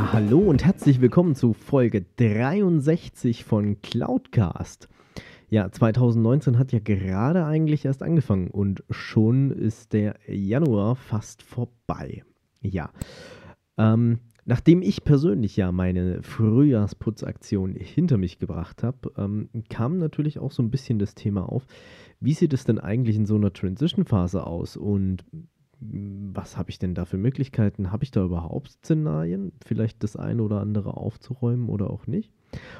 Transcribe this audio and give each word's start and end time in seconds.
Ja, 0.00 0.14
hallo 0.14 0.38
und 0.38 0.64
herzlich 0.64 1.02
willkommen 1.02 1.34
zu 1.34 1.52
Folge 1.52 2.06
63 2.16 3.44
von 3.44 3.82
Cloudcast. 3.82 4.88
Ja, 5.50 5.70
2019 5.70 6.58
hat 6.58 6.72
ja 6.72 6.78
gerade 6.78 7.44
eigentlich 7.44 7.84
erst 7.84 8.02
angefangen 8.02 8.48
und 8.48 8.82
schon 8.88 9.50
ist 9.50 9.92
der 9.92 10.16
Januar 10.26 10.96
fast 10.96 11.42
vorbei. 11.42 12.24
Ja, 12.62 12.92
ähm, 13.76 14.20
nachdem 14.46 14.80
ich 14.80 15.04
persönlich 15.04 15.58
ja 15.58 15.70
meine 15.70 16.22
Frühjahrsputzaktion 16.22 17.74
hinter 17.74 18.16
mich 18.16 18.38
gebracht 18.38 18.82
habe, 18.82 19.12
ähm, 19.18 19.50
kam 19.68 19.98
natürlich 19.98 20.38
auch 20.38 20.50
so 20.50 20.62
ein 20.62 20.70
bisschen 20.70 20.98
das 20.98 21.14
Thema 21.14 21.46
auf, 21.46 21.66
wie 22.20 22.32
sieht 22.32 22.54
es 22.54 22.64
denn 22.64 22.78
eigentlich 22.78 23.16
in 23.16 23.26
so 23.26 23.34
einer 23.34 23.52
Transition-Phase 23.52 24.46
aus 24.46 24.78
und 24.78 25.26
was 25.80 26.56
habe 26.56 26.70
ich 26.70 26.78
denn 26.78 26.94
da 26.94 27.04
für 27.04 27.16
Möglichkeiten? 27.16 27.90
Habe 27.90 28.04
ich 28.04 28.10
da 28.10 28.22
überhaupt 28.22 28.70
Szenarien, 28.70 29.52
vielleicht 29.64 30.02
das 30.02 30.16
eine 30.16 30.42
oder 30.42 30.60
andere 30.60 30.96
aufzuräumen 30.96 31.68
oder 31.68 31.90
auch 31.90 32.06
nicht? 32.06 32.32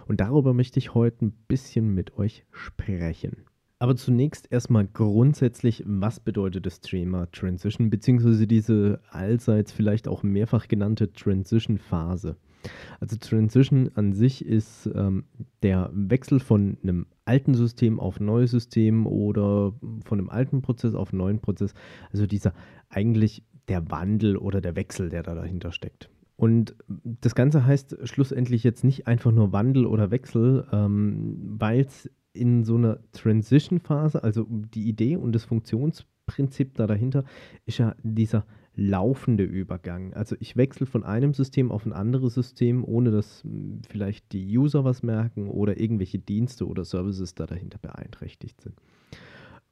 Und 0.06 0.20
darüber 0.20 0.52
möchte 0.52 0.78
ich 0.78 0.94
heute 0.94 1.26
ein 1.26 1.32
bisschen 1.48 1.94
mit 1.94 2.18
euch 2.18 2.44
sprechen. 2.50 3.44
Aber 3.78 3.96
zunächst 3.96 4.52
erstmal 4.52 4.86
grundsätzlich, 4.86 5.82
was 5.86 6.20
bedeutet 6.20 6.66
das 6.66 6.82
Thema 6.82 7.30
Transition, 7.32 7.88
beziehungsweise 7.88 8.46
diese 8.46 9.00
allseits 9.08 9.72
vielleicht 9.72 10.06
auch 10.06 10.22
mehrfach 10.22 10.68
genannte 10.68 11.10
Transition-Phase? 11.10 12.36
Also 13.00 13.16
Transition 13.16 13.90
an 13.94 14.12
sich 14.12 14.44
ist 14.44 14.90
ähm, 14.94 15.24
der 15.62 15.90
Wechsel 15.94 16.40
von 16.40 16.76
einem 16.82 17.06
alten 17.30 17.54
System 17.54 18.00
auf 18.00 18.18
neues 18.18 18.50
System 18.50 19.06
oder 19.06 19.72
von 20.04 20.18
einem 20.18 20.30
alten 20.30 20.62
Prozess 20.62 20.94
auf 20.94 21.12
einen 21.12 21.18
neuen 21.18 21.38
Prozess. 21.38 21.74
Also 22.12 22.26
dieser 22.26 22.52
eigentlich 22.88 23.44
der 23.68 23.88
Wandel 23.88 24.36
oder 24.36 24.60
der 24.60 24.74
Wechsel, 24.74 25.10
der 25.10 25.22
da 25.22 25.36
dahinter 25.36 25.70
steckt. 25.70 26.10
Und 26.34 26.74
das 26.88 27.36
Ganze 27.36 27.64
heißt 27.64 27.98
schlussendlich 28.02 28.64
jetzt 28.64 28.82
nicht 28.82 29.06
einfach 29.06 29.30
nur 29.30 29.52
Wandel 29.52 29.86
oder 29.86 30.10
Wechsel, 30.10 30.66
ähm, 30.72 31.36
weil 31.60 31.82
es 31.82 32.10
in 32.32 32.64
so 32.64 32.74
einer 32.74 32.98
Transition-Phase, 33.12 34.24
also 34.24 34.46
die 34.48 34.88
Idee 34.88 35.14
und 35.16 35.32
das 35.32 35.44
Funktionsprinzip 35.44 36.74
da 36.74 36.88
dahinter, 36.88 37.24
ist 37.64 37.78
ja 37.78 37.94
dieser 38.02 38.44
laufende 38.76 39.44
Übergang. 39.44 40.14
Also 40.14 40.36
ich 40.40 40.56
wechsle 40.56 40.86
von 40.86 41.04
einem 41.04 41.34
System 41.34 41.70
auf 41.70 41.84
ein 41.84 41.92
anderes 41.92 42.34
System, 42.34 42.84
ohne 42.84 43.10
dass 43.10 43.42
hm, 43.42 43.82
vielleicht 43.88 44.32
die 44.32 44.56
User 44.56 44.84
was 44.84 45.02
merken 45.02 45.48
oder 45.48 45.80
irgendwelche 45.80 46.18
Dienste 46.18 46.66
oder 46.66 46.84
Services 46.84 47.34
da 47.34 47.46
dahinter 47.46 47.78
beeinträchtigt 47.78 48.60
sind. 48.60 48.76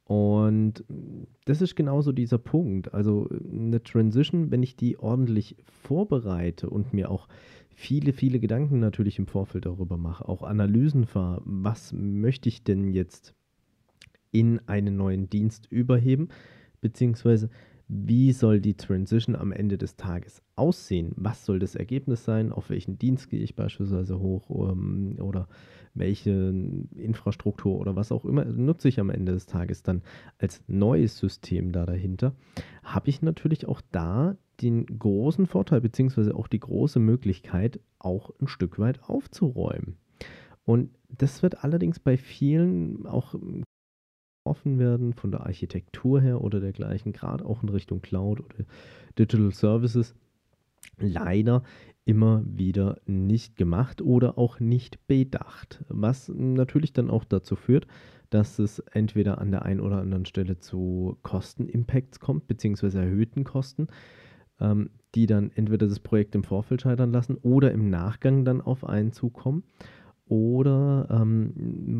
Und 0.03 0.83
hm, 0.87 1.27
das 1.45 1.61
ist 1.61 1.75
genauso 1.75 2.11
dieser 2.11 2.37
Punkt. 2.37 2.93
Also 2.93 3.29
eine 3.29 3.81
Transition, 3.81 4.51
wenn 4.51 4.63
ich 4.63 4.75
die 4.75 4.99
ordentlich 4.99 5.55
vorbereite 5.63 6.69
und 6.69 6.93
mir 6.93 7.09
auch 7.09 7.27
viele, 7.79 8.11
viele 8.11 8.39
Gedanken 8.39 8.79
natürlich 8.79 9.19
im 9.19 9.27
Vorfeld 9.27 9.65
darüber 9.65 9.97
mache, 9.97 10.27
auch 10.27 10.43
Analysen 10.43 11.05
fahre, 11.05 11.41
was 11.45 11.93
möchte 11.93 12.49
ich 12.49 12.63
denn 12.63 12.91
jetzt 12.91 13.33
in 14.31 14.59
einen 14.67 14.97
neuen 14.97 15.29
Dienst 15.29 15.71
überheben, 15.71 16.27
beziehungsweise 16.81 17.49
wie 17.91 18.33
soll 18.33 18.61
die 18.61 18.75
Transition 18.75 19.35
am 19.35 19.51
Ende 19.51 19.79
des 19.79 19.95
Tages 19.95 20.43
aussehen? 20.55 21.11
Was 21.15 21.43
soll 21.43 21.57
das 21.57 21.73
Ergebnis 21.73 22.23
sein? 22.23 22.51
Auf 22.51 22.69
welchen 22.69 22.99
Dienst 22.99 23.31
gehe 23.31 23.39
ich 23.39 23.55
beispielsweise 23.55 24.19
hoch 24.19 24.71
ähm, 24.71 25.17
oder 25.19 25.47
welche 25.95 26.53
Infrastruktur 26.95 27.79
oder 27.79 27.95
was 27.95 28.11
auch 28.11 28.25
immer 28.25 28.45
nutze 28.45 28.89
ich 28.89 28.99
am 28.99 29.09
Ende 29.09 29.31
des 29.31 29.47
Tages 29.47 29.81
dann 29.81 30.03
als 30.37 30.61
neues 30.67 31.17
System 31.17 31.71
da 31.71 31.87
dahinter? 31.87 32.35
Habe 32.83 33.09
ich 33.09 33.23
natürlich 33.23 33.67
auch 33.67 33.81
da 33.91 34.37
den 34.61 34.85
großen 34.85 35.47
Vorteil 35.47 35.81
beziehungsweise 35.81 36.35
auch 36.35 36.47
die 36.47 36.59
große 36.59 36.99
Möglichkeit, 36.99 37.79
auch 37.97 38.29
ein 38.39 38.47
Stück 38.47 38.77
weit 38.77 39.03
aufzuräumen. 39.09 39.97
Und 40.63 40.91
das 41.07 41.41
wird 41.41 41.63
allerdings 41.63 41.99
bei 41.99 42.17
vielen 42.17 43.07
auch 43.07 43.33
offen 44.49 44.79
werden 44.79 45.13
von 45.13 45.31
der 45.31 45.45
Architektur 45.45 46.19
her 46.19 46.41
oder 46.41 46.59
dergleichen, 46.59 47.13
gerade 47.13 47.45
auch 47.45 47.63
in 47.63 47.69
Richtung 47.69 48.01
Cloud 48.01 48.39
oder 48.39 48.65
Digital 49.17 49.51
Services, 49.51 50.15
leider 50.97 51.63
immer 52.05 52.43
wieder 52.45 52.97
nicht 53.05 53.55
gemacht 53.55 54.01
oder 54.01 54.37
auch 54.37 54.59
nicht 54.59 55.05
bedacht. 55.07 55.83
Was 55.89 56.29
natürlich 56.29 56.91
dann 56.91 57.09
auch 57.09 57.23
dazu 57.23 57.55
führt, 57.55 57.85
dass 58.29 58.59
es 58.59 58.79
entweder 58.79 59.39
an 59.39 59.51
der 59.51 59.63
einen 59.63 59.79
oder 59.79 59.99
anderen 59.99 60.25
Stelle 60.25 60.59
zu 60.59 61.17
Kostenimpacts 61.21 62.19
kommt, 62.19 62.47
beziehungsweise 62.47 62.99
erhöhten 62.99 63.43
Kosten, 63.43 63.87
ähm, 64.59 64.89
die 65.15 65.25
dann 65.25 65.51
entweder 65.53 65.87
das 65.87 65.99
Projekt 65.99 66.35
im 66.35 66.43
Vorfeld 66.43 66.81
scheitern 66.81 67.11
lassen 67.11 67.37
oder 67.41 67.71
im 67.71 67.89
Nachgang 67.89 68.45
dann 68.45 68.61
auf 68.61 68.85
einen 68.85 69.11
zukommen. 69.11 69.63
Oder 70.25 71.07
ähm, 71.09 71.53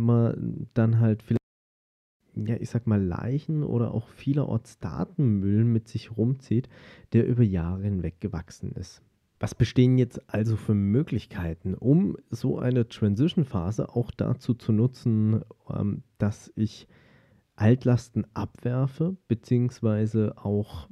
man 0.06 0.68
dann 0.76 1.00
halt 1.00 1.24
vielleicht 1.24 1.39
ja, 2.36 2.56
ich 2.60 2.70
sag 2.70 2.88
mal, 2.88 3.02
Leichen 3.02 3.64
oder 3.64 3.94
auch 3.94 4.08
vielerorts 4.10 4.80
Datenmüll 4.80 5.64
mit 5.64 5.88
sich 5.88 6.18
rumzieht, 6.18 6.70
der 7.14 7.28
über 7.28 7.44
Jahre 7.44 7.84
hinweg 7.84 8.20
gewachsen 8.20 8.72
ist. 8.74 9.02
Was 9.40 9.56
bestehen 9.56 9.98
jetzt 9.98 10.22
also 10.28 10.58
für 10.58 10.74
Möglichkeiten, 10.74 11.74
um 11.74 12.18
so 12.30 12.60
eine 12.60 12.90
Transition-Phase 12.90 13.96
auch 13.96 14.12
dazu 14.12 14.54
zu 14.54 14.74
nutzen, 14.74 15.42
ähm, 15.74 16.04
dass 16.18 16.52
ich 16.56 16.88
Altlasten 17.56 18.26
abwerfe, 18.34 19.16
beziehungsweise 19.28 20.38
auch 20.38 20.90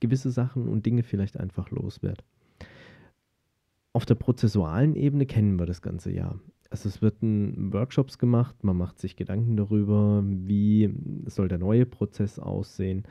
gewisse 0.00 0.30
Sachen 0.30 0.68
und 0.68 0.86
Dinge 0.86 1.02
vielleicht 1.02 1.38
einfach 1.38 1.70
loswerde? 1.70 2.24
Auf 3.92 4.06
der 4.06 4.14
prozessualen 4.14 4.96
Ebene 4.96 5.26
kennen 5.26 5.58
wir 5.58 5.66
das 5.66 5.82
ganze 5.82 6.10
ja. 6.10 6.34
Also 6.72 6.88
es 6.88 7.02
wird 7.02 7.16
Workshops 7.20 8.16
gemacht, 8.16 8.64
man 8.64 8.78
macht 8.78 8.98
sich 8.98 9.14
Gedanken 9.14 9.58
darüber, 9.58 10.24
wie 10.24 10.90
soll 11.26 11.46
der 11.46 11.58
neue 11.58 11.84
Prozess 11.84 12.38
aussehen, 12.38 13.02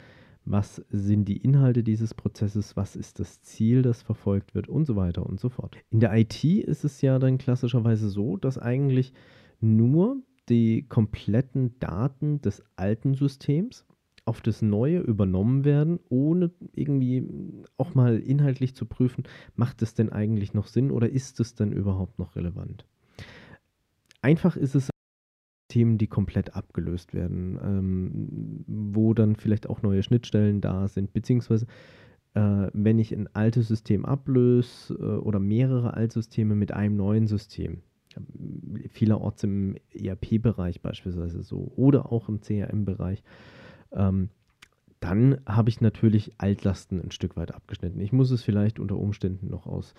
was 0.46 0.84
sind 0.90 1.26
die 1.26 1.38
Inhalte 1.38 1.84
dieses 1.84 2.16
Prozesses, 2.16 2.76
was 2.76 2.96
ist 2.96 3.20
das 3.20 3.44
Ziel, 3.44 3.84
das 3.84 4.02
verfolgt 4.02 4.56
wird 4.56 4.68
und 4.68 4.86
so 4.86 4.96
weiter 4.96 5.24
und 5.24 5.40
so 5.40 5.50
fort. 5.50 5.78
In 5.92 6.00
der 6.00 6.12
IT 6.18 6.44
ist 6.44 6.84
es 6.84 7.02
ja 7.02 7.20
dann 7.20 7.38
klassischerweise 7.38 8.10
so, 8.10 8.36
dass 8.36 8.58
eigentlich 8.58 9.14
nur 9.60 10.18
die 10.50 10.88
kompletten 10.90 11.78
Daten 11.78 12.42
des 12.42 12.64
alten 12.78 13.14
Systems 13.14 13.86
auf 14.26 14.42
das 14.42 14.64
neue 14.64 15.02
übernommen 15.02 15.66
werden, 15.66 16.00
ohne 16.10 16.50
irgendwie 16.74 17.28
auch 17.78 17.94
mal 17.94 18.18
inhaltlich 18.18 18.76
zu 18.76 18.88
prüfen, 18.88 19.26
macht 19.56 19.84
es 19.84 19.94
denn 19.94 20.10
eigentlich 20.10 20.56
noch 20.56 20.66
Sinn 20.66 20.90
oder 20.90 21.12
ist 21.12 21.40
es 21.40 21.54
denn 21.54 21.72
überhaupt 21.72 22.18
noch 22.18 22.36
relevant? 22.36 22.88
Einfach 24.22 24.56
ist 24.56 24.76
es 24.76 24.90
Themen, 25.68 25.98
die 25.98 26.08
komplett 26.08 26.56
abgelöst 26.56 27.14
werden, 27.14 27.58
ähm, 27.64 28.66
wo 28.68 29.14
dann 29.14 29.38
vielleicht 29.38 29.70
auch 29.70 29.82
neue 29.82 30.04
Schnittstellen 30.04 30.60
da 30.60 30.88
sind, 30.90 31.14
beziehungsweise 31.14 31.66
äh, 32.34 32.68
wenn 32.74 33.00
ich 33.00 33.14
ein 33.14 33.34
altes 33.34 33.70
System 33.70 34.06
ablöse 34.06 34.94
äh, 34.94 35.18
oder 35.20 35.40
mehrere 35.40 35.94
Altsysteme 35.94 36.56
mit 36.56 36.74
einem 36.74 36.98
neuen 36.98 37.28
System, 37.28 37.84
vielerorts 38.90 39.44
im 39.46 39.76
ERP-Bereich 39.94 40.82
beispielsweise 40.82 41.44
so 41.44 41.72
oder 41.78 42.12
auch 42.12 42.28
im 42.28 42.42
CRM-Bereich, 42.42 43.24
ähm, 43.94 44.30
dann 45.00 45.42
habe 45.48 45.70
ich 45.70 45.82
natürlich 45.82 46.34
Altlasten 46.38 47.02
ein 47.02 47.12
Stück 47.12 47.36
weit 47.36 47.54
abgeschnitten. 47.54 48.00
Ich 48.02 48.12
muss 48.12 48.30
es 48.30 48.44
vielleicht 48.44 48.80
unter 48.80 48.98
Umständen 48.98 49.50
noch 49.50 49.66
aus 49.66 49.94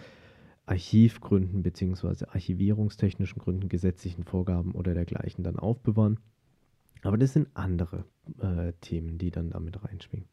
Archivgründen 0.67 1.63
bzw. 1.63 2.27
archivierungstechnischen 2.29 3.41
Gründen, 3.41 3.69
gesetzlichen 3.69 4.25
Vorgaben 4.25 4.73
oder 4.73 4.95
dergleichen 4.95 5.45
dann 5.45 5.59
aufbewahren. 5.59 6.19
Aber 7.03 7.19
das 7.19 7.33
sind 7.33 7.49
andere 7.55 8.05
äh, 8.39 8.73
Themen, 8.81 9.19
die 9.19 9.31
dann 9.31 9.51
damit 9.51 9.83
reinschwingen. 9.85 10.29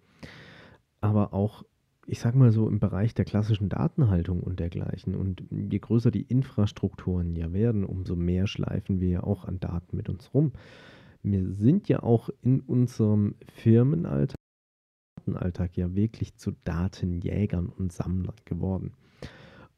Aber 1.02 1.34
auch, 1.34 1.64
ich 2.06 2.20
sage 2.20 2.38
mal 2.38 2.52
so, 2.52 2.68
im 2.68 2.80
Bereich 2.80 3.14
der 3.16 3.26
klassischen 3.26 3.70
Datenhaltung 3.70 4.42
und 4.42 4.60
dergleichen. 4.60 5.16
Und 5.16 5.44
je 5.50 5.80
größer 5.80 6.12
die 6.12 6.22
Infrastrukturen 6.22 7.36
ja 7.36 7.52
werden, 7.54 7.84
umso 7.84 8.16
mehr 8.16 8.46
schleifen 8.46 9.00
wir 9.00 9.10
ja 9.10 9.24
auch 9.24 9.46
an 9.46 9.60
Daten 9.60 9.98
mit 9.98 10.10
uns 10.10 10.32
rum. 10.34 10.54
Wir 11.24 11.52
sind 11.52 11.90
ja 11.90 12.04
auch 12.04 12.30
in 12.42 12.62
unserem 12.62 13.36
Firmenalltag 13.56 14.36
Schattenalltag 15.30 15.78
ja 15.78 15.96
wirklich 15.96 16.36
zu 16.36 16.52
Datenjägern 16.64 17.68
und 17.68 17.92
Sammlern 17.92 18.36
geworden. 18.46 18.94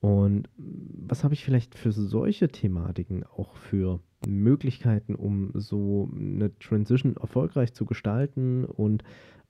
Und 0.01 0.49
was 0.57 1.23
habe 1.23 1.35
ich 1.35 1.45
vielleicht 1.45 1.75
für 1.75 1.91
solche 1.91 2.49
Thematiken 2.49 3.23
auch 3.23 3.55
für 3.55 3.99
Möglichkeiten, 4.27 5.15
um 5.15 5.51
so 5.53 6.09
eine 6.15 6.57
Transition 6.57 7.15
erfolgreich 7.17 7.73
zu 7.73 7.85
gestalten 7.85 8.65
und 8.65 9.03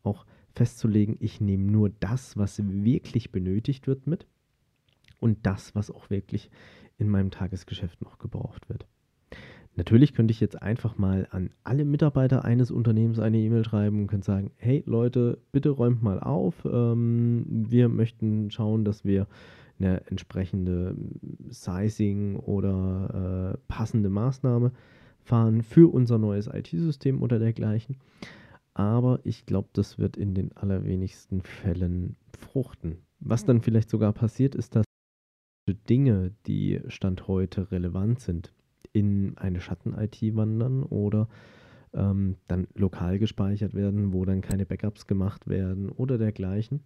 auch 0.03 0.25
festzulegen, 0.53 1.15
ich 1.19 1.39
nehme 1.39 1.63
nur 1.63 1.89
das, 1.89 2.35
was 2.35 2.61
wirklich 2.61 3.31
benötigt 3.31 3.87
wird 3.87 4.07
mit 4.07 4.27
und 5.19 5.45
das, 5.45 5.73
was 5.73 5.89
auch 5.89 6.09
wirklich 6.09 6.51
in 6.97 7.09
meinem 7.09 7.31
Tagesgeschäft 7.31 8.01
noch 8.01 8.19
gebraucht 8.19 8.67
wird. 8.67 8.85
Natürlich 9.75 10.13
könnte 10.13 10.33
ich 10.33 10.41
jetzt 10.41 10.61
einfach 10.61 10.97
mal 10.97 11.27
an 11.31 11.51
alle 11.63 11.85
Mitarbeiter 11.85 12.43
eines 12.43 12.71
Unternehmens 12.71 13.19
eine 13.19 13.37
E-Mail 13.37 13.63
schreiben 13.63 14.01
und 14.01 14.07
könnte 14.07 14.25
sagen, 14.25 14.51
hey 14.57 14.83
Leute, 14.85 15.37
bitte 15.53 15.69
räumt 15.69 16.03
mal 16.03 16.19
auf. 16.19 16.65
Ähm, 16.65 17.45
wir 17.47 17.87
möchten 17.87 18.51
schauen, 18.51 18.83
dass 18.83 19.05
wir 19.05 19.27
eine 19.83 20.05
entsprechende 20.07 20.95
Sizing 21.49 22.37
oder 22.37 23.53
äh, 23.53 23.57
passende 23.67 24.09
Maßnahme 24.09 24.71
fahren 25.23 25.61
für 25.61 25.91
unser 25.91 26.17
neues 26.17 26.47
IT-System 26.47 27.21
oder 27.21 27.39
dergleichen. 27.39 27.97
Aber 28.73 29.19
ich 29.23 29.45
glaube, 29.45 29.69
das 29.73 29.99
wird 29.99 30.17
in 30.17 30.33
den 30.33 30.55
allerwenigsten 30.55 31.41
Fällen 31.41 32.15
fruchten. 32.37 32.99
Was 33.19 33.45
dann 33.45 33.61
vielleicht 33.61 33.89
sogar 33.89 34.13
passiert, 34.13 34.55
ist, 34.55 34.75
dass 34.75 34.85
Dinge, 35.89 36.31
die 36.47 36.81
Stand 36.87 37.27
heute 37.27 37.71
relevant 37.71 38.19
sind, 38.19 38.53
in 38.93 39.37
eine 39.37 39.61
Schatten-IT 39.61 40.35
wandern 40.35 40.83
oder 40.83 41.27
ähm, 41.93 42.37
dann 42.47 42.67
lokal 42.73 43.19
gespeichert 43.19 43.73
werden, 43.73 44.13
wo 44.13 44.25
dann 44.25 44.41
keine 44.41 44.65
Backups 44.65 45.07
gemacht 45.07 45.47
werden 45.47 45.89
oder 45.89 46.17
dergleichen, 46.17 46.81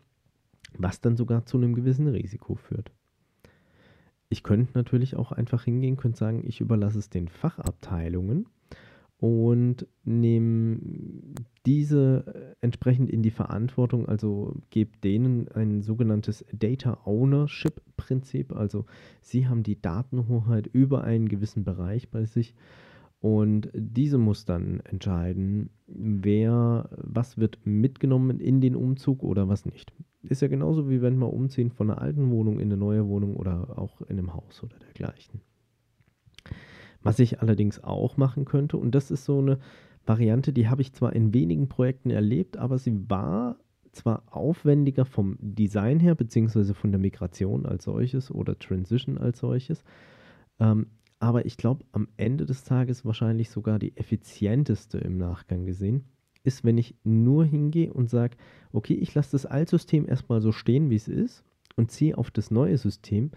was 0.78 1.02
dann 1.02 1.18
sogar 1.18 1.46
zu 1.46 1.58
einem 1.58 1.74
gewissen 1.74 2.08
Risiko 2.08 2.56
führt. 2.56 2.92
Ich 4.30 4.44
könnte 4.44 4.72
natürlich 4.74 5.16
auch 5.16 5.32
einfach 5.32 5.64
hingehen, 5.64 5.98
könnte 5.98 6.18
sagen, 6.18 6.44
ich 6.46 6.62
überlasse 6.62 7.00
es 7.00 7.10
den 7.10 7.28
Fachabteilungen 7.28 8.48
und 9.18 9.88
nehme 10.04 10.80
diese 11.66 12.26
äh, 12.28 12.56
entsprechend 12.62 13.10
in 13.10 13.22
die 13.22 13.32
Verantwortung, 13.32 14.08
also 14.08 14.56
gebe 14.72 14.98
denen 15.04 15.48
ein 15.50 15.82
sogenanntes 15.82 16.46
Data 16.52 17.00
Ownership 17.06 17.82
Prinzip, 17.98 18.54
also 18.54 18.86
sie 19.22 19.48
haben 19.48 19.64
die 19.64 19.82
Datenhoheit 19.82 20.68
über 20.68 21.04
einen 21.04 21.30
gewissen 21.30 21.64
Bereich 21.64 22.10
bei 22.10 22.26
sich 22.26 22.56
und 23.20 23.70
diese 23.74 24.18
muss 24.18 24.46
dann 24.46 24.82
entscheiden, 24.82 25.70
wer, 25.88 26.90
was 26.98 27.38
wird 27.38 27.58
mitgenommen 27.64 28.40
in 28.40 28.62
den 28.62 28.76
Umzug 28.76 29.24
oder 29.24 29.48
was 29.48 29.66
nicht. 29.66 29.94
Ist 30.30 30.42
ja 30.42 30.48
genauso 30.48 30.90
wie 30.90 31.02
wenn 31.02 31.18
wir 31.18 31.32
umziehen 31.32 31.72
von 31.72 31.90
einer 31.90 32.02
alten 32.02 32.32
Wohnung 32.32 32.60
in 32.60 32.68
eine 32.68 32.78
neue 32.78 33.08
Wohnung 33.08 33.36
oder 33.36 33.78
auch 33.78 34.02
in 34.02 34.18
einem 34.18 34.34
Haus 34.34 34.64
oder 34.64 34.78
dergleichen. 34.80 35.42
Was 37.02 37.20
ich 37.20 37.42
allerdings 37.42 37.84
auch 37.84 38.18
machen 38.18 38.46
könnte, 38.46 38.78
und 38.78 38.96
das 38.96 39.12
ist 39.12 39.26
so 39.26 39.40
eine 39.40 39.60
Variante, 40.06 40.54
die 40.54 40.68
habe 40.68 40.82
ich 40.82 40.94
zwar 40.94 41.14
in 41.14 41.34
wenigen 41.34 41.68
Projekten 41.68 42.10
erlebt, 42.10 42.58
aber 42.58 42.78
sie 42.78 43.10
war 43.10 43.58
zwar 43.92 44.24
aufwendiger 44.30 45.06
vom 45.06 45.38
Design 45.40 46.00
her, 46.00 46.16
beziehungsweise 46.16 46.74
von 46.74 46.92
der 46.92 47.00
Migration 47.00 47.66
als 47.66 47.86
solches 47.86 48.30
oder 48.32 48.58
Transition 48.58 49.18
als 49.18 49.40
solches, 49.40 49.84
ähm, 50.60 50.88
aber 51.20 51.46
ich 51.46 51.58
glaube, 51.58 51.86
am 51.92 52.08
Ende 52.18 52.46
des 52.46 52.64
Tages 52.64 53.06
wahrscheinlich 53.06 53.50
sogar 53.50 53.80
die 53.80 53.96
effizienteste 53.96 54.98
im 54.98 55.18
Nachgang 55.18 55.66
gesehen, 55.66 56.06
ist, 56.46 56.64
wenn 56.64 56.78
ich 56.78 56.96
nur 57.04 57.46
hingehe 57.46 57.94
und 57.94 58.10
sage, 58.10 58.38
okay, 58.72 58.94
ich 58.94 59.14
lasse 59.14 59.32
das 59.32 59.46
Altsystem 59.46 60.08
erstmal 60.08 60.42
so 60.42 60.52
stehen, 60.52 60.90
wie 60.90 60.96
es 60.96 61.08
ist 61.08 61.44
und 61.76 61.92
ziehe 61.92 62.18
auf 62.18 62.32
das 62.32 62.52
neue 62.52 62.78
System 62.78 63.32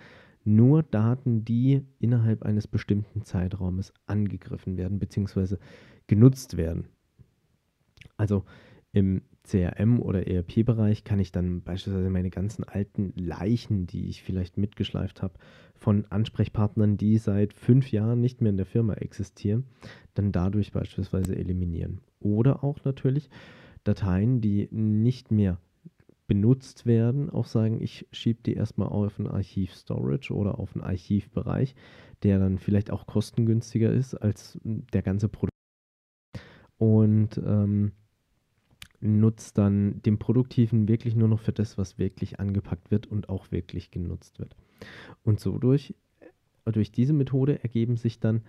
nur 0.44 0.82
Daten, 0.82 1.44
die 1.44 1.84
innerhalb 1.98 2.42
eines 2.42 2.66
bestimmten 2.66 3.22
Zeitraumes 3.22 3.92
angegriffen 4.06 4.76
werden 4.76 4.98
bzw. 4.98 5.56
genutzt 6.06 6.56
werden. 6.56 6.88
Also 8.16 8.44
im 8.92 9.22
CRM 9.48 10.00
oder 10.00 10.26
ERP-Bereich 10.26 11.04
kann 11.04 11.18
ich 11.18 11.32
dann 11.32 11.62
beispielsweise 11.62 12.10
meine 12.10 12.30
ganzen 12.30 12.64
alten 12.64 13.12
Leichen, 13.16 13.86
die 13.86 14.08
ich 14.08 14.22
vielleicht 14.22 14.58
mitgeschleift 14.58 15.22
habe, 15.22 15.34
von 15.74 16.04
Ansprechpartnern, 16.06 16.96
die 16.96 17.18
seit 17.18 17.54
fünf 17.54 17.90
Jahren 17.90 18.20
nicht 18.20 18.40
mehr 18.40 18.50
in 18.50 18.56
der 18.56 18.66
Firma 18.66 18.94
existieren, 18.94 19.64
dann 20.14 20.32
dadurch 20.32 20.72
beispielsweise 20.72 21.36
eliminieren. 21.36 22.00
Oder 22.20 22.62
auch 22.62 22.84
natürlich 22.84 23.30
Dateien, 23.84 24.40
die 24.40 24.68
nicht 24.70 25.30
mehr 25.30 25.58
benutzt 26.26 26.84
werden, 26.84 27.30
auch 27.30 27.46
sagen, 27.46 27.80
ich 27.80 28.06
schiebe 28.12 28.42
die 28.44 28.52
erstmal 28.52 28.88
auf 28.88 29.18
ein 29.18 29.26
Archiv-Storage 29.26 30.34
oder 30.34 30.58
auf 30.58 30.74
einen 30.74 30.84
Archivbereich, 30.84 31.74
der 32.22 32.38
dann 32.38 32.58
vielleicht 32.58 32.90
auch 32.90 33.06
kostengünstiger 33.06 33.90
ist 33.90 34.14
als 34.14 34.58
der 34.62 35.02
ganze 35.02 35.28
Produkt. 35.28 35.52
Und 36.76 37.40
ähm, 37.44 37.92
nutzt 39.00 39.58
dann 39.58 40.02
den 40.02 40.18
Produktiven 40.18 40.88
wirklich 40.88 41.14
nur 41.14 41.28
noch 41.28 41.40
für 41.40 41.52
das, 41.52 41.78
was 41.78 41.98
wirklich 41.98 42.40
angepackt 42.40 42.90
wird 42.90 43.06
und 43.06 43.28
auch 43.28 43.50
wirklich 43.50 43.90
genutzt 43.90 44.38
wird. 44.38 44.56
Und 45.22 45.40
so 45.40 45.58
durch, 45.58 45.94
durch 46.64 46.90
diese 46.90 47.12
Methode 47.12 47.62
ergeben 47.62 47.96
sich 47.96 48.18
dann 48.18 48.42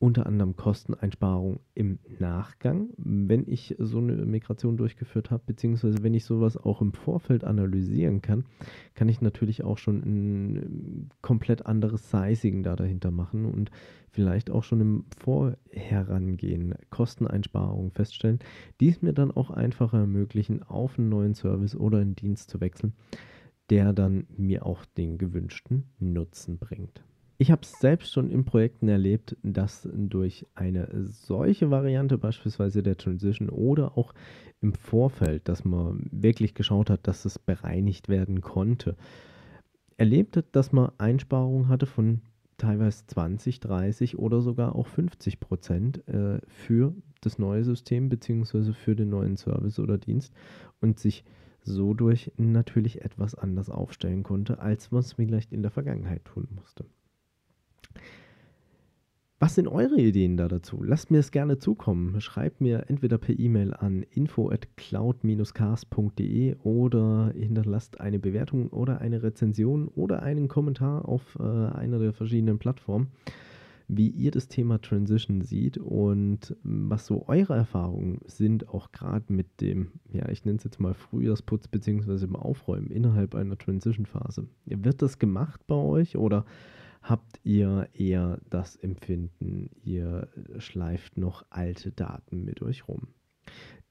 unter 0.00 0.26
anderem 0.26 0.54
Kosteneinsparungen 0.54 1.58
im 1.74 1.98
Nachgang, 2.20 2.90
wenn 2.96 3.44
ich 3.48 3.74
so 3.78 3.98
eine 3.98 4.14
Migration 4.26 4.76
durchgeführt 4.76 5.32
habe, 5.32 5.42
beziehungsweise 5.46 6.04
wenn 6.04 6.14
ich 6.14 6.24
sowas 6.24 6.56
auch 6.56 6.80
im 6.80 6.92
Vorfeld 6.92 7.42
analysieren 7.42 8.22
kann, 8.22 8.44
kann 8.94 9.08
ich 9.08 9.20
natürlich 9.20 9.64
auch 9.64 9.76
schon 9.76 10.02
ein 10.04 11.10
komplett 11.20 11.66
anderes 11.66 12.10
Sizing 12.10 12.62
da 12.62 12.76
dahinter 12.76 13.10
machen 13.10 13.44
und 13.44 13.72
vielleicht 14.10 14.50
auch 14.50 14.62
schon 14.62 14.80
im 14.80 15.04
Vorherangehen 15.18 16.76
Kosteneinsparungen 16.90 17.90
feststellen, 17.90 18.38
die 18.80 18.90
es 18.90 19.02
mir 19.02 19.12
dann 19.12 19.32
auch 19.32 19.50
einfacher 19.50 19.98
ermöglichen, 19.98 20.62
auf 20.62 20.96
einen 20.96 21.08
neuen 21.08 21.34
Service 21.34 21.74
oder 21.74 21.98
einen 21.98 22.14
Dienst 22.14 22.50
zu 22.50 22.60
wechseln, 22.60 22.92
der 23.68 23.92
dann 23.92 24.28
mir 24.36 24.64
auch 24.64 24.84
den 24.84 25.18
gewünschten 25.18 25.90
Nutzen 25.98 26.58
bringt. 26.58 27.02
Ich 27.40 27.52
habe 27.52 27.62
es 27.62 27.70
selbst 27.78 28.12
schon 28.12 28.30
in 28.30 28.44
Projekten 28.44 28.88
erlebt, 28.88 29.36
dass 29.44 29.88
durch 29.92 30.44
eine 30.56 30.88
solche 31.06 31.70
Variante, 31.70 32.18
beispielsweise 32.18 32.82
der 32.82 32.96
Transition 32.96 33.48
oder 33.48 33.96
auch 33.96 34.12
im 34.60 34.74
Vorfeld, 34.74 35.48
dass 35.48 35.64
man 35.64 36.08
wirklich 36.10 36.54
geschaut 36.54 36.90
hat, 36.90 37.06
dass 37.06 37.24
es 37.24 37.38
bereinigt 37.38 38.08
werden 38.08 38.40
konnte, 38.40 38.96
erlebt 39.96 40.36
hat, 40.36 40.46
dass 40.50 40.72
man 40.72 40.90
Einsparungen 40.98 41.68
hatte 41.68 41.86
von 41.86 42.22
teilweise 42.56 43.06
20, 43.06 43.60
30 43.60 44.18
oder 44.18 44.40
sogar 44.40 44.74
auch 44.74 44.88
50 44.88 45.38
Prozent 45.38 46.08
äh, 46.08 46.40
für 46.48 46.92
das 47.20 47.38
neue 47.38 47.62
System 47.62 48.08
beziehungsweise 48.08 48.74
für 48.74 48.96
den 48.96 49.10
neuen 49.10 49.36
Service 49.36 49.78
oder 49.78 49.96
Dienst 49.96 50.34
und 50.80 50.98
sich 50.98 51.22
so 51.62 51.94
durch 51.94 52.32
natürlich 52.36 53.02
etwas 53.02 53.36
anders 53.36 53.70
aufstellen 53.70 54.24
konnte, 54.24 54.58
als 54.58 54.90
man 54.90 55.00
es 55.00 55.12
vielleicht 55.12 55.52
in 55.52 55.62
der 55.62 55.70
Vergangenheit 55.70 56.24
tun 56.24 56.48
musste. 56.56 56.84
Was 59.40 59.54
sind 59.54 59.68
eure 59.68 60.00
Ideen 60.00 60.36
da 60.36 60.48
dazu? 60.48 60.82
Lasst 60.82 61.12
mir 61.12 61.18
es 61.18 61.30
gerne 61.30 61.58
zukommen. 61.58 62.20
Schreibt 62.20 62.60
mir 62.60 62.86
entweder 62.88 63.18
per 63.18 63.38
E-Mail 63.38 63.72
an 63.72 64.02
info 64.10 64.50
at 64.50 64.76
cloud-cast.de 64.76 66.56
oder 66.64 67.32
hinterlasst 67.36 68.00
eine 68.00 68.18
Bewertung 68.18 68.66
oder 68.70 69.00
eine 69.00 69.22
Rezension 69.22 69.86
oder 69.86 70.24
einen 70.24 70.48
Kommentar 70.48 71.08
auf 71.08 71.38
äh, 71.38 71.44
einer 71.44 72.00
der 72.00 72.12
verschiedenen 72.12 72.58
Plattformen, 72.58 73.12
wie 73.86 74.08
ihr 74.08 74.32
das 74.32 74.48
Thema 74.48 74.80
Transition 74.80 75.42
seht 75.42 75.78
und 75.78 76.56
was 76.64 77.06
so 77.06 77.28
eure 77.28 77.54
Erfahrungen 77.54 78.18
sind, 78.26 78.68
auch 78.68 78.90
gerade 78.90 79.32
mit 79.32 79.60
dem, 79.60 79.92
ja, 80.10 80.28
ich 80.30 80.44
nenne 80.44 80.58
es 80.58 80.64
jetzt 80.64 80.80
mal 80.80 80.94
Frühjahrsputz 80.94 81.68
bzw. 81.68 82.24
im 82.24 82.34
Aufräumen 82.34 82.90
innerhalb 82.90 83.36
einer 83.36 83.56
Transition-Phase. 83.56 84.48
Wird 84.64 85.00
das 85.00 85.20
gemacht 85.20 85.60
bei 85.68 85.76
euch 85.76 86.16
oder 86.16 86.44
habt 87.08 87.40
ihr 87.42 87.88
eher 87.94 88.40
das 88.50 88.76
Empfinden, 88.76 89.70
ihr 89.82 90.28
schleift 90.58 91.16
noch 91.16 91.44
alte 91.50 91.90
Daten 91.92 92.44
mit 92.44 92.62
euch 92.62 92.86
rum. 92.86 93.08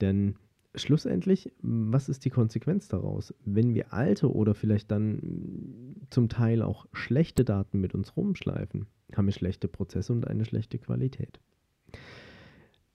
Denn 0.02 0.36
schlussendlich, 0.76 1.52
was 1.62 2.10
ist 2.10 2.26
die 2.26 2.30
Konsequenz 2.30 2.88
daraus? 2.88 3.34
Wenn 3.44 3.74
wir 3.74 3.94
alte 3.94 4.32
oder 4.32 4.54
vielleicht 4.54 4.92
dann 4.92 5.96
zum 6.10 6.30
Teil 6.30 6.62
auch 6.62 6.86
schlechte 6.94 7.44
Daten 7.44 7.80
mit 7.80 7.96
uns 7.96 8.16
rumschleifen, 8.16 8.88
haben 9.16 9.26
wir 9.26 9.34
schlechte 9.34 9.68
Prozesse 9.68 10.14
und 10.14 10.28
eine 10.28 10.46
schlechte 10.46 10.78
Qualität. 10.78 11.40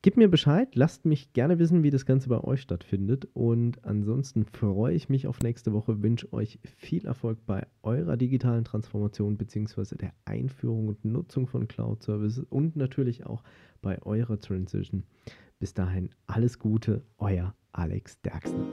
Gebt 0.04 0.16
mir 0.16 0.28
Bescheid, 0.28 0.74
lasst 0.74 1.04
mich 1.04 1.32
gerne 1.32 1.60
wissen, 1.60 1.84
wie 1.84 1.90
das 1.90 2.04
Ganze 2.04 2.28
bei 2.28 2.42
euch 2.42 2.60
stattfindet. 2.60 3.28
Und 3.34 3.84
ansonsten 3.84 4.44
freue 4.44 4.96
ich 4.96 5.08
mich 5.08 5.28
auf 5.28 5.38
nächste 5.38 5.72
Woche, 5.72 6.02
wünsche 6.02 6.32
euch 6.32 6.58
viel 6.64 7.06
Erfolg 7.06 7.38
bei 7.46 7.68
eurer 7.84 8.16
digitalen 8.16 8.64
Transformation 8.64 9.36
bzw. 9.36 9.94
der 9.94 10.12
Einführung 10.24 10.88
und 10.88 11.04
Nutzung 11.04 11.46
von 11.46 11.68
Cloud 11.68 12.02
Services 12.02 12.44
und 12.50 12.74
natürlich 12.74 13.26
auch 13.26 13.44
bei 13.80 14.02
eurer 14.02 14.40
Transition. 14.40 15.04
Bis 15.60 15.72
dahin 15.72 16.10
alles 16.26 16.58
Gute, 16.58 17.04
euer 17.18 17.54
Alex 17.70 18.20
Derksen. 18.22 18.72